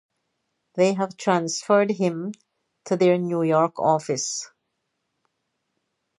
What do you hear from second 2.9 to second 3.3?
their